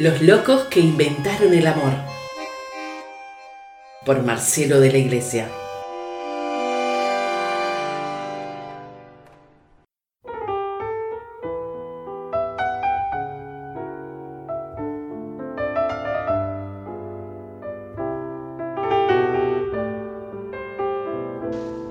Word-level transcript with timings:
Los 0.00 0.22
locos 0.22 0.62
que 0.70 0.80
inventaron 0.80 1.52
el 1.52 1.66
amor. 1.66 1.92
Por 4.06 4.22
Marcelo 4.22 4.80
de 4.80 4.90
la 4.90 4.96
Iglesia. 4.96 5.46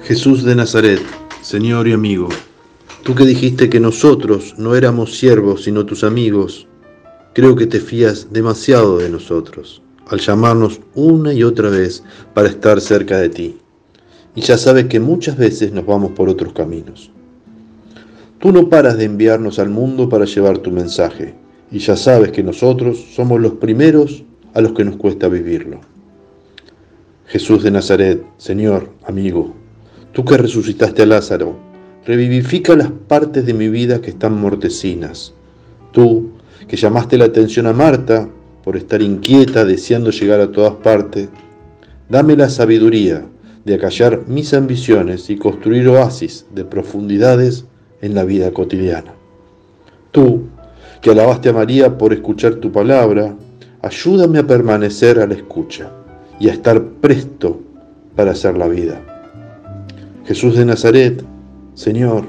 Jesús 0.02 0.44
de 0.44 0.56
Nazaret, 0.56 1.00
Señor 1.44 1.88
y 1.88 1.94
amigo, 1.94 2.30
tú 3.04 3.14
que 3.14 3.26
dijiste 3.26 3.70
que 3.70 3.80
nosotros 3.80 4.56
no 4.58 4.74
éramos 4.74 5.16
siervos 5.16 5.66
sino 5.66 5.86
tus 5.86 6.04
amigos, 6.04 6.69
creo 7.34 7.56
que 7.56 7.68
te 7.68 7.80
fías 7.80 8.28
demasiado 8.32 8.98
de 8.98 9.10
nosotros 9.10 9.82
al 10.08 10.20
llamarnos 10.20 10.82
una 10.96 11.34
y 11.34 11.44
otra 11.44 11.70
vez 11.70 12.04
para 12.34 12.50
estar 12.50 12.82
cerca 12.82 13.18
de 13.18 13.30
ti. 13.30 13.58
Y 14.36 14.42
ya 14.42 14.58
sabes 14.58 14.86
que 14.86 15.00
muchas 15.00 15.38
veces 15.38 15.72
nos 15.72 15.86
vamos 15.86 16.12
por 16.12 16.30
otros 16.30 16.54
caminos. 16.54 17.12
Tú 18.40 18.52
no 18.52 18.70
paras 18.70 18.98
de 18.98 19.06
enviarnos 19.06 19.60
al 19.60 19.70
mundo 19.70 20.10
para 20.10 20.26
llevar 20.26 20.58
tu 20.60 20.72
mensaje, 20.72 21.36
y 21.72 21.80
ya 21.80 21.96
sabes 21.96 22.32
que 22.32 22.42
nosotros 22.42 22.98
somos 23.14 23.40
los 23.40 23.54
primeros 23.54 24.24
a 24.54 24.62
los 24.62 24.74
que 24.74 24.86
nos 24.86 24.96
cuesta 24.96 25.28
vivirlo. 25.28 25.82
Jesús 27.28 27.62
de 27.62 27.70
Nazaret, 27.70 28.24
Señor, 28.38 28.90
amigo, 29.06 29.54
Tú 30.12 30.26
que 30.26 30.38
resucitaste 30.38 31.04
a 31.04 31.06
Lázaro, 31.06 31.56
revivifica 32.06 32.76
las 32.76 32.92
partes 32.92 33.46
de 33.46 33.54
mi 33.54 33.70
vida 33.70 34.02
que 34.02 34.10
están 34.10 34.42
mortecinas. 34.42 35.34
Tú 35.92 36.29
que 36.70 36.78
llamaste 36.78 37.18
la 37.18 37.26
atención 37.26 37.66
a 37.66 37.74
Marta 37.74 38.30
por 38.64 38.78
estar 38.78 39.02
inquieta 39.02 39.66
deseando 39.66 40.12
llegar 40.12 40.40
a 40.40 40.52
todas 40.52 40.74
partes, 40.76 41.28
dame 42.08 42.36
la 42.36 42.48
sabiduría 42.48 43.26
de 43.66 43.74
acallar 43.74 44.22
mis 44.28 44.54
ambiciones 44.54 45.32
y 45.32 45.38
construir 45.38 45.88
oasis 45.88 46.46
de 46.54 46.64
profundidades 46.66 47.66
en 48.02 48.14
la 48.14 48.24
vida 48.24 48.52
cotidiana. 48.52 49.14
Tú, 50.12 50.44
que 51.02 51.10
alabaste 51.10 51.50
a 51.50 51.54
María 51.54 51.98
por 51.98 52.14
escuchar 52.14 52.56
tu 52.56 52.72
palabra, 52.72 53.36
ayúdame 53.82 54.38
a 54.38 54.46
permanecer 54.46 55.20
a 55.20 55.26
la 55.26 55.34
escucha 55.34 55.90
y 56.40 56.50
a 56.50 56.54
estar 56.54 56.84
presto 57.02 57.60
para 58.16 58.32
hacer 58.32 58.56
la 58.58 58.68
vida. 58.68 59.02
Jesús 60.26 60.56
de 60.56 60.66
Nazaret, 60.66 61.24
Señor, 61.74 62.26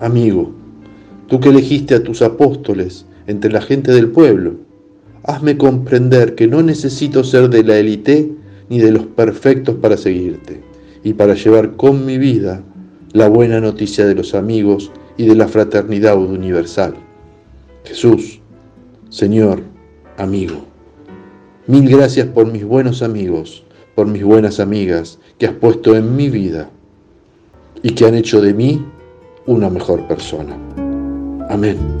amigo, 0.00 0.52
tú 1.28 1.38
que 1.38 1.50
elegiste 1.50 1.94
a 1.94 2.02
tus 2.02 2.20
apóstoles 2.22 3.06
entre 3.26 3.50
la 3.50 3.60
gente 3.60 3.92
del 3.92 4.08
pueblo, 4.08 4.54
hazme 5.24 5.56
comprender 5.56 6.34
que 6.34 6.46
no 6.46 6.62
necesito 6.62 7.24
ser 7.24 7.48
de 7.50 7.64
la 7.64 7.76
élite 7.78 8.30
ni 8.68 8.78
de 8.78 8.92
los 8.92 9.06
perfectos 9.06 9.76
para 9.76 9.96
seguirte 9.96 10.62
y 11.02 11.14
para 11.14 11.34
llevar 11.34 11.76
con 11.76 12.06
mi 12.06 12.18
vida 12.18 12.62
la 13.12 13.28
buena 13.28 13.60
noticia 13.60 14.06
de 14.06 14.14
los 14.14 14.34
amigos 14.34 14.90
y 15.16 15.26
de 15.26 15.34
la 15.34 15.48
fraternidad 15.48 16.16
universal. 16.16 16.94
Jesús, 17.84 18.40
Señor, 19.08 19.62
amigo, 20.16 20.64
mil 21.66 21.88
gracias 21.88 22.26
por 22.26 22.50
mis 22.50 22.64
buenos 22.64 23.02
amigos, 23.02 23.64
por 23.94 24.06
mis 24.06 24.24
buenas 24.24 24.60
amigas 24.60 25.18
que 25.38 25.46
has 25.46 25.54
puesto 25.54 25.94
en 25.96 26.16
mi 26.16 26.28
vida 26.28 26.68
y 27.82 27.90
que 27.90 28.06
han 28.06 28.14
hecho 28.14 28.40
de 28.40 28.52
mí 28.52 28.84
una 29.46 29.70
mejor 29.70 30.06
persona. 30.08 30.56
Amén. 31.48 31.95